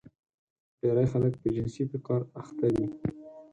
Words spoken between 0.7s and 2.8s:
ډېری خلک په جنسي فقر اخته